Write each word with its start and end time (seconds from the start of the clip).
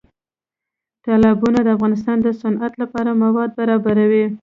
تالابونه 1.03 1.59
د 1.63 1.67
افغانستان 1.75 2.17
د 2.21 2.27
صنعت 2.41 2.73
لپاره 2.81 3.19
مواد 3.23 3.49
برابروي. 3.59 4.25